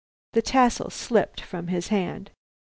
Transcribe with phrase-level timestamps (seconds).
[0.33, 2.31] The tassel slipped from his hand.